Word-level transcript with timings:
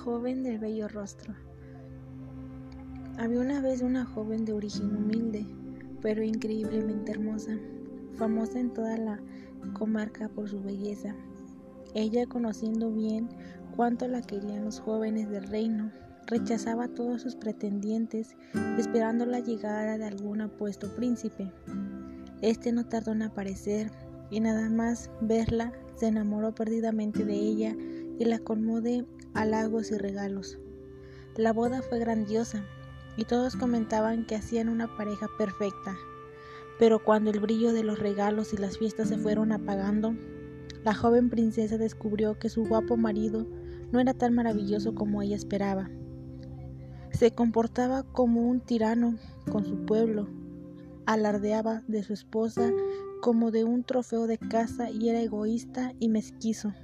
joven 0.00 0.42
del 0.42 0.58
bello 0.58 0.88
rostro. 0.88 1.34
Había 3.18 3.40
una 3.40 3.60
vez 3.60 3.82
una 3.82 4.06
joven 4.06 4.46
de 4.46 4.54
origen 4.54 4.96
humilde, 4.96 5.44
pero 6.00 6.22
increíblemente 6.22 7.12
hermosa, 7.12 7.58
famosa 8.14 8.60
en 8.60 8.72
toda 8.72 8.96
la 8.96 9.20
comarca 9.74 10.30
por 10.30 10.48
su 10.48 10.62
belleza. 10.62 11.14
Ella, 11.94 12.26
conociendo 12.26 12.90
bien 12.90 13.28
cuánto 13.76 14.08
la 14.08 14.22
querían 14.22 14.64
los 14.64 14.80
jóvenes 14.80 15.28
del 15.28 15.44
reino, 15.48 15.92
rechazaba 16.26 16.84
a 16.84 16.94
todos 16.94 17.20
sus 17.20 17.36
pretendientes, 17.36 18.36
esperando 18.78 19.26
la 19.26 19.40
llegada 19.40 19.98
de 19.98 20.04
algún 20.06 20.40
apuesto 20.40 20.88
príncipe. 20.96 21.52
Este 22.40 22.72
no 22.72 22.86
tardó 22.86 23.12
en 23.12 23.22
aparecer, 23.22 23.90
y 24.30 24.40
nada 24.40 24.70
más 24.70 25.10
verla 25.20 25.72
se 25.96 26.06
enamoró 26.06 26.54
perdidamente 26.54 27.24
de 27.24 27.34
ella 27.34 27.76
y 28.20 28.26
la 28.26 28.38
colmó 28.38 28.82
de 28.82 29.06
halagos 29.32 29.90
y 29.90 29.96
regalos. 29.96 30.58
La 31.36 31.54
boda 31.54 31.80
fue 31.80 31.98
grandiosa 31.98 32.62
y 33.16 33.24
todos 33.24 33.56
comentaban 33.56 34.26
que 34.26 34.36
hacían 34.36 34.68
una 34.68 34.94
pareja 34.94 35.26
perfecta. 35.38 35.96
Pero 36.78 37.02
cuando 37.02 37.30
el 37.30 37.40
brillo 37.40 37.72
de 37.72 37.82
los 37.82 37.98
regalos 37.98 38.52
y 38.52 38.58
las 38.58 38.76
fiestas 38.76 39.08
se 39.08 39.16
fueron 39.16 39.52
apagando, 39.52 40.14
la 40.84 40.94
joven 40.94 41.30
princesa 41.30 41.78
descubrió 41.78 42.38
que 42.38 42.50
su 42.50 42.66
guapo 42.66 42.98
marido 42.98 43.46
no 43.90 44.00
era 44.00 44.12
tan 44.12 44.34
maravilloso 44.34 44.94
como 44.94 45.22
ella 45.22 45.36
esperaba. 45.36 45.90
Se 47.12 47.34
comportaba 47.34 48.02
como 48.02 48.42
un 48.42 48.60
tirano 48.60 49.16
con 49.50 49.64
su 49.64 49.86
pueblo, 49.86 50.28
alardeaba 51.06 51.84
de 51.88 52.02
su 52.02 52.12
esposa 52.12 52.70
como 53.22 53.50
de 53.50 53.64
un 53.64 53.82
trofeo 53.82 54.26
de 54.26 54.36
caza 54.36 54.90
y 54.90 55.08
era 55.08 55.22
egoísta 55.22 55.94
y 55.98 56.10
mezquizo. 56.10 56.74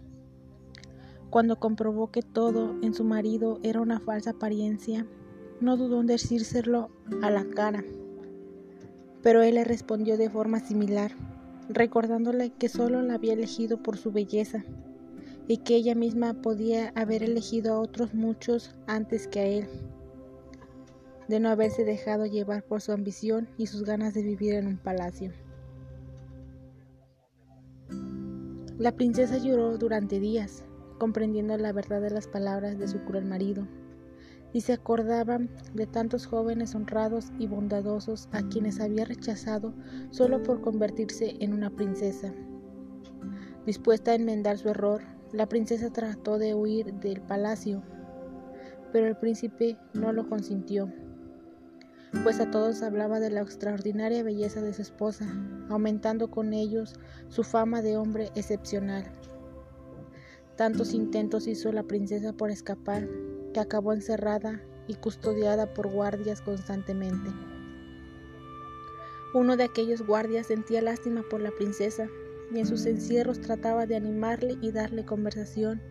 Cuando 1.37 1.61
comprobó 1.61 2.11
que 2.11 2.23
todo 2.23 2.77
en 2.81 2.95
su 2.95 3.05
marido 3.05 3.61
era 3.63 3.83
una 3.83 4.01
falsa 4.01 4.31
apariencia, 4.31 5.07
no 5.61 5.77
dudó 5.77 6.01
en 6.01 6.07
decírselo 6.07 6.89
a 7.21 7.31
la 7.31 7.45
cara. 7.45 7.85
Pero 9.23 9.43
él 9.43 9.57
le 9.57 9.65
respondió 9.65 10.17
de 10.17 10.31
forma 10.31 10.61
similar, 10.61 11.13
recordándole 11.69 12.55
que 12.55 12.71
solo 12.71 13.03
la 13.03 13.17
había 13.17 13.35
elegido 13.35 13.83
por 13.83 13.99
su 13.99 14.13
belleza 14.13 14.65
y 15.47 15.59
que 15.59 15.77
ella 15.77 15.95
misma 15.95 16.33
podía 16.41 16.91
haber 16.95 17.23
elegido 17.23 17.75
a 17.75 17.81
otros 17.81 18.15
muchos 18.15 18.75
antes 18.87 19.29
que 19.29 19.41
a 19.41 19.47
él, 19.47 19.67
de 21.29 21.39
no 21.39 21.51
haberse 21.51 21.85
dejado 21.85 22.25
llevar 22.25 22.63
por 22.63 22.81
su 22.81 22.93
ambición 22.93 23.47
y 23.59 23.67
sus 23.67 23.83
ganas 23.83 24.15
de 24.15 24.23
vivir 24.23 24.55
en 24.55 24.69
un 24.69 24.79
palacio. 24.79 25.33
La 28.79 28.93
princesa 28.93 29.37
lloró 29.37 29.77
durante 29.77 30.19
días, 30.19 30.65
comprendiendo 30.99 31.57
la 31.57 31.73
verdad 31.73 32.01
de 32.01 32.11
las 32.11 32.27
palabras 32.27 32.79
de 32.79 32.89
su 32.89 33.01
cruel 33.01 33.25
marido, 33.25 33.67
y 34.53 34.63
se 34.63 34.73
acordaba 34.73 35.39
de 35.75 35.87
tantos 35.87 36.27
jóvenes 36.27 36.75
honrados 36.75 37.33
y 37.39 37.47
bondadosos 37.47 38.29
a 38.33 38.43
quienes 38.43 38.81
había 38.81 39.05
rechazado 39.05 39.75
solo 40.11 40.43
por 40.43 40.61
convertirse 40.61 41.37
en 41.41 41.53
una 41.53 41.71
princesa. 41.71 42.33
Dispuesta 43.67 44.13
a 44.13 44.15
enmendar 44.15 44.59
su 44.59 44.69
error, 44.69 45.03
la 45.33 45.49
princesa 45.49 45.93
trató 45.93 46.39
de 46.39 46.55
huir 46.55 46.95
del 46.95 47.21
palacio, 47.21 47.83
pero 48.93 49.07
el 49.07 49.17
príncipe 49.17 49.77
no 49.93 50.13
lo 50.13 50.29
consintió 50.29 50.91
pues 52.23 52.41
a 52.41 52.51
todos 52.51 52.83
hablaba 52.83 53.21
de 53.21 53.31
la 53.31 53.41
extraordinaria 53.41 54.23
belleza 54.23 54.61
de 54.61 54.73
su 54.73 54.83
esposa, 54.83 55.27
aumentando 55.69 56.31
con 56.31 56.53
ellos 56.53 56.95
su 57.29 57.43
fama 57.43 57.83
de 57.83 57.97
hombre 57.97 58.31
excepcional. 58.35 59.05
Tantos 60.57 60.95
intentos 60.95 61.47
hizo 61.47 61.71
la 61.71 61.83
princesa 61.83 62.33
por 62.33 62.51
escapar 62.51 63.07
que 63.53 63.61
acabó 63.61 63.93
encerrada 63.93 64.63
y 64.89 64.95
custodiada 64.95 65.75
por 65.75 65.89
guardias 65.89 66.41
constantemente. 66.41 67.31
Uno 69.35 69.59
de 69.59 69.65
aquellos 69.65 70.01
guardias 70.01 70.47
sentía 70.47 70.81
lástima 70.81 71.23
por 71.29 71.43
la 71.43 71.51
princesa 71.51 72.09
y 72.51 72.59
en 72.59 72.67
sus 72.67 72.87
encierros 72.87 73.41
trataba 73.43 73.85
de 73.85 73.97
animarle 73.97 74.57
y 74.63 74.71
darle 74.71 75.05
conversación, 75.05 75.83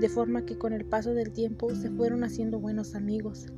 de 0.00 0.08
forma 0.08 0.46
que 0.46 0.56
con 0.56 0.72
el 0.72 0.86
paso 0.86 1.12
del 1.12 1.32
tiempo 1.32 1.74
se 1.74 1.90
fueron 1.90 2.24
haciendo 2.24 2.58
buenos 2.58 2.94
amigos. 2.94 3.48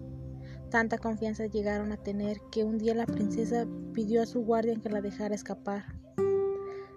Tanta 0.71 0.99
confianza 0.99 1.47
llegaron 1.47 1.93
a 1.93 2.03
tener 2.03 2.39
que 2.51 2.65
un 2.65 2.79
día 2.79 2.97
la 2.97 3.07
princesa 3.07 3.65
pidió 3.93 4.23
a 4.23 4.27
su 4.27 4.41
guardia 4.41 4.75
que 4.75 4.89
la 4.89 5.01
dejara 5.01 5.37
escapar. 5.37 5.85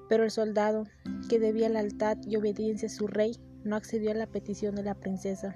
Pero 0.09 0.23
el 0.23 0.31
soldado, 0.31 0.85
que 1.29 1.39
debía 1.39 1.69
lealtad 1.69 2.17
y 2.25 2.35
obediencia 2.37 2.87
a 2.87 2.91
su 2.91 3.07
rey, 3.07 3.37
no 3.63 3.75
accedió 3.75 4.11
a 4.11 4.15
la 4.15 4.27
petición 4.27 4.75
de 4.75 4.83
la 4.83 4.95
princesa. 4.95 5.55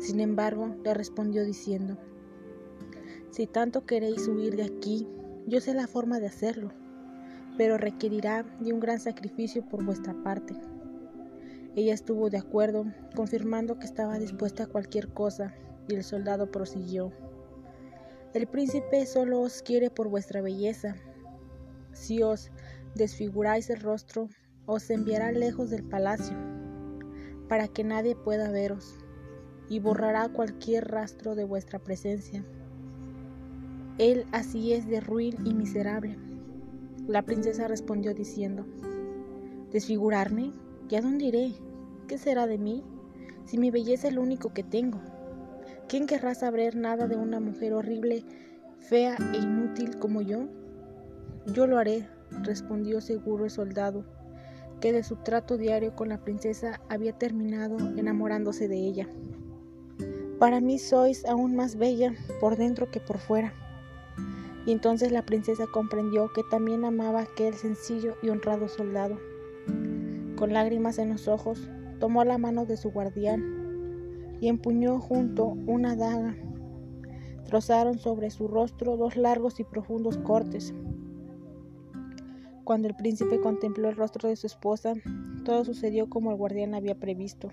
Sin 0.00 0.20
embargo, 0.20 0.76
le 0.84 0.94
respondió 0.94 1.44
diciendo, 1.44 1.98
Si 3.30 3.46
tanto 3.46 3.84
queréis 3.84 4.28
huir 4.28 4.56
de 4.56 4.64
aquí, 4.64 5.06
yo 5.46 5.60
sé 5.60 5.74
la 5.74 5.86
forma 5.86 6.20
de 6.20 6.26
hacerlo, 6.26 6.72
pero 7.56 7.78
requerirá 7.78 8.44
de 8.60 8.72
un 8.72 8.80
gran 8.80 9.00
sacrificio 9.00 9.68
por 9.68 9.84
vuestra 9.84 10.14
parte. 10.22 10.54
Ella 11.74 11.94
estuvo 11.94 12.30
de 12.30 12.38
acuerdo, 12.38 12.86
confirmando 13.14 13.78
que 13.78 13.86
estaba 13.86 14.18
dispuesta 14.18 14.64
a 14.64 14.66
cualquier 14.68 15.08
cosa 15.08 15.54
y 15.88 15.94
el 15.94 16.04
soldado 16.04 16.50
prosiguió. 16.50 17.12
El 18.34 18.46
príncipe 18.46 19.06
solo 19.06 19.40
os 19.40 19.62
quiere 19.62 19.90
por 19.90 20.08
vuestra 20.08 20.42
belleza. 20.42 20.96
Si 21.92 22.22
os 22.22 22.50
desfiguráis 22.94 23.70
el 23.70 23.80
rostro, 23.80 24.28
os 24.66 24.90
enviará 24.90 25.32
lejos 25.32 25.70
del 25.70 25.82
palacio, 25.82 26.36
para 27.48 27.68
que 27.68 27.84
nadie 27.84 28.14
pueda 28.14 28.50
veros, 28.50 28.96
y 29.68 29.80
borrará 29.80 30.28
cualquier 30.28 30.88
rastro 30.88 31.34
de 31.34 31.44
vuestra 31.44 31.78
presencia. 31.78 32.44
Él 33.98 34.26
así 34.32 34.72
es 34.72 34.86
de 34.86 35.00
ruin 35.00 35.34
y 35.44 35.54
miserable. 35.54 36.16
La 37.06 37.22
princesa 37.22 37.66
respondió 37.68 38.14
diciendo, 38.14 38.66
¿Desfigurarme? 39.72 40.52
¿Y 40.88 40.94
a 40.94 41.02
dónde 41.02 41.26
iré? 41.26 41.54
¿Qué 42.06 42.16
será 42.16 42.46
de 42.46 42.58
mí? 42.58 42.84
Si 43.44 43.58
mi 43.58 43.70
belleza 43.70 44.08
es 44.08 44.14
lo 44.14 44.22
único 44.22 44.52
que 44.52 44.62
tengo. 44.62 45.00
¿Quién 45.88 46.06
querrá 46.06 46.34
saber 46.34 46.76
nada 46.76 47.08
de 47.08 47.16
una 47.16 47.40
mujer 47.40 47.72
horrible, 47.72 48.24
fea 48.78 49.16
e 49.34 49.38
inútil 49.38 49.98
como 49.98 50.22
yo? 50.22 50.48
Yo 51.46 51.66
lo 51.66 51.78
haré, 51.78 52.06
respondió 52.42 53.00
seguro 53.00 53.44
el 53.44 53.50
soldado, 53.50 54.04
que 54.80 54.92
de 54.92 55.02
su 55.02 55.16
trato 55.16 55.56
diario 55.56 55.94
con 55.94 56.08
la 56.08 56.18
princesa 56.18 56.80
había 56.88 57.12
terminado 57.12 57.76
enamorándose 57.96 58.68
de 58.68 58.76
ella. 58.76 59.08
Para 60.38 60.60
mí 60.60 60.78
sois 60.78 61.24
aún 61.24 61.56
más 61.56 61.76
bella 61.76 62.14
por 62.40 62.56
dentro 62.56 62.90
que 62.90 63.00
por 63.00 63.18
fuera. 63.18 63.52
Y 64.66 64.72
entonces 64.72 65.10
la 65.10 65.24
princesa 65.24 65.66
comprendió 65.72 66.32
que 66.32 66.42
también 66.50 66.84
amaba 66.84 67.22
aquel 67.22 67.54
sencillo 67.54 68.16
y 68.22 68.28
honrado 68.28 68.68
soldado. 68.68 69.18
Con 70.36 70.52
lágrimas 70.52 70.98
en 70.98 71.08
los 71.10 71.26
ojos, 71.26 71.68
tomó 71.98 72.22
la 72.24 72.38
mano 72.38 72.66
de 72.66 72.76
su 72.76 72.90
guardián 72.90 74.38
y 74.40 74.48
empuñó 74.48 75.00
junto 75.00 75.46
una 75.66 75.96
daga. 75.96 76.36
Trozaron 77.46 77.98
sobre 77.98 78.30
su 78.30 78.46
rostro 78.46 78.96
dos 78.96 79.16
largos 79.16 79.58
y 79.58 79.64
profundos 79.64 80.18
cortes. 80.18 80.72
Cuando 82.68 82.86
el 82.86 82.94
príncipe 82.94 83.40
contempló 83.40 83.88
el 83.88 83.96
rostro 83.96 84.28
de 84.28 84.36
su 84.36 84.46
esposa, 84.46 84.92
todo 85.46 85.64
sucedió 85.64 86.10
como 86.10 86.32
el 86.32 86.36
guardián 86.36 86.74
había 86.74 86.94
previsto. 86.94 87.48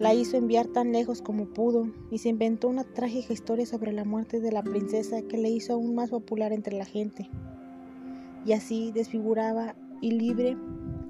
La 0.00 0.12
hizo 0.12 0.36
enviar 0.36 0.66
tan 0.66 0.90
lejos 0.90 1.22
como 1.22 1.46
pudo 1.46 1.86
y 2.10 2.18
se 2.18 2.30
inventó 2.30 2.66
una 2.66 2.82
trágica 2.82 3.32
historia 3.32 3.64
sobre 3.64 3.92
la 3.92 4.04
muerte 4.04 4.40
de 4.40 4.50
la 4.50 4.64
princesa 4.64 5.22
que 5.22 5.38
le 5.38 5.50
hizo 5.50 5.74
aún 5.74 5.94
más 5.94 6.10
popular 6.10 6.52
entre 6.52 6.76
la 6.76 6.84
gente. 6.84 7.30
Y 8.44 8.54
así 8.54 8.90
desfiguraba 8.90 9.76
y 10.00 10.10
libre 10.10 10.56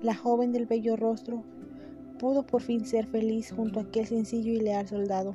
la 0.02 0.14
joven 0.14 0.52
del 0.52 0.66
bello 0.66 0.96
rostro 0.96 1.44
pudo 2.18 2.44
por 2.44 2.60
fin 2.60 2.84
ser 2.84 3.06
feliz 3.06 3.52
junto 3.52 3.80
a 3.80 3.84
aquel 3.84 4.06
sencillo 4.06 4.52
y 4.52 4.60
leal 4.60 4.86
soldado, 4.86 5.34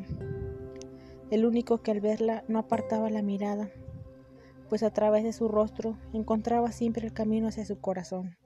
el 1.32 1.48
único 1.48 1.80
que 1.80 1.90
al 1.90 2.02
verla 2.02 2.44
no 2.48 2.60
apartaba 2.60 3.10
la 3.10 3.24
mirada, 3.24 3.72
pues 4.70 4.84
a 4.84 4.92
través 4.92 5.24
de 5.24 5.34
su 5.34 5.48
rostro 5.48 5.98
encontraba 6.14 6.72
siempre 6.72 7.06
el 7.06 7.14
camino 7.14 7.48
hacia 7.48 7.66
su 7.66 7.80
corazón. 7.80 8.38